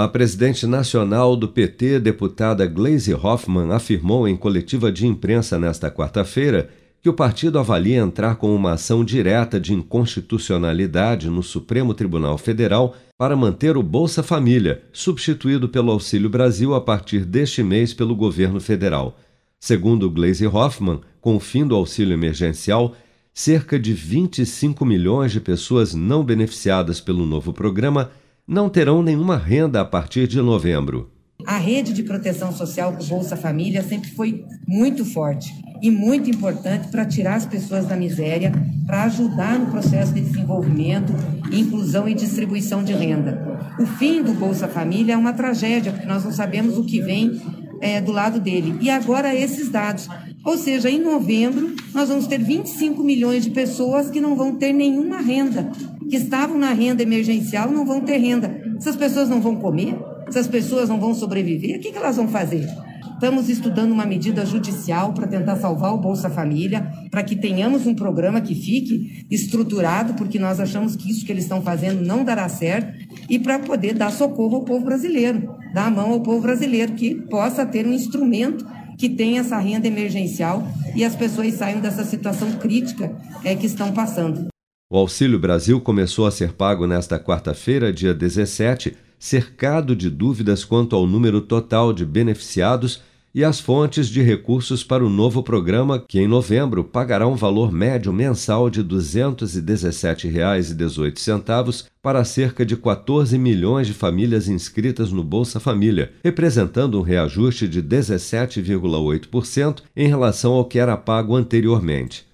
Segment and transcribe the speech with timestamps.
[0.00, 6.70] A presidente nacional do PT, deputada Gleisi Hoffmann, afirmou em coletiva de imprensa nesta quarta-feira
[7.02, 12.94] que o partido avalia entrar com uma ação direta de inconstitucionalidade no Supremo Tribunal Federal
[13.18, 18.60] para manter o Bolsa Família, substituído pelo Auxílio Brasil a partir deste mês pelo governo
[18.60, 19.18] federal.
[19.58, 22.94] Segundo Gleisi Hoffmann, com o fim do auxílio emergencial,
[23.34, 28.12] cerca de 25 milhões de pessoas não beneficiadas pelo novo programa
[28.48, 31.10] não terão nenhuma renda a partir de novembro.
[31.46, 35.52] A rede de proteção social com Bolsa Família sempre foi muito forte
[35.82, 38.50] e muito importante para tirar as pessoas da miséria,
[38.86, 41.12] para ajudar no processo de desenvolvimento,
[41.52, 43.60] inclusão e distribuição de renda.
[43.78, 47.40] O fim do Bolsa Família é uma tragédia, porque nós não sabemos o que vem
[47.80, 48.76] é, do lado dele.
[48.80, 50.08] E agora esses dados.
[50.44, 54.72] Ou seja, em novembro, nós vamos ter 25 milhões de pessoas que não vão ter
[54.72, 55.70] nenhuma renda
[56.08, 58.60] que estavam na renda emergencial não vão ter renda.
[58.76, 59.96] Essas pessoas não vão comer?
[60.26, 61.76] Essas pessoas não vão sobreviver?
[61.76, 62.66] O que, que elas vão fazer?
[63.14, 67.94] Estamos estudando uma medida judicial para tentar salvar o Bolsa Família, para que tenhamos um
[67.94, 72.48] programa que fique estruturado, porque nós achamos que isso que eles estão fazendo não dará
[72.48, 72.96] certo,
[73.28, 77.14] e para poder dar socorro ao povo brasileiro, dar a mão ao povo brasileiro, que
[77.14, 78.66] possa ter um instrumento
[78.98, 83.92] que tenha essa renda emergencial e as pessoas saiam dessa situação crítica é, que estão
[83.92, 84.48] passando.
[84.90, 90.96] O Auxílio Brasil começou a ser pago nesta quarta-feira, dia 17, cercado de dúvidas quanto
[90.96, 93.02] ao número total de beneficiados
[93.38, 97.70] e as fontes de recursos para o novo programa, que em novembro pagará um valor
[97.70, 105.60] médio mensal de R$ 217,18 para cerca de 14 milhões de famílias inscritas no Bolsa
[105.60, 112.26] Família, representando um reajuste de 17,8% em relação ao que era pago anteriormente.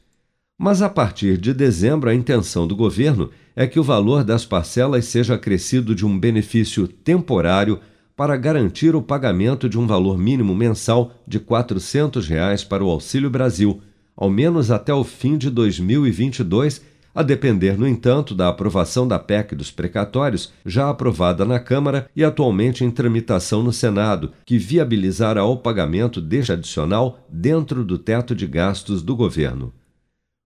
[0.58, 5.04] Mas a partir de dezembro, a intenção do governo é que o valor das parcelas
[5.04, 7.78] seja acrescido de um benefício temporário
[8.16, 13.28] para garantir o pagamento de um valor mínimo mensal de 400 reais para o Auxílio
[13.28, 13.80] Brasil,
[14.16, 16.82] ao menos até o fim de 2022,
[17.14, 22.24] a depender, no entanto, da aprovação da PEC dos precatórios, já aprovada na Câmara e
[22.24, 28.46] atualmente em tramitação no Senado, que viabilizará o pagamento deste adicional dentro do teto de
[28.46, 29.72] gastos do governo.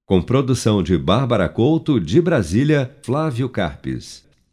[0.07, 4.28] Com produção de Bárbara Couto, de Brasília, Flávio Carpes.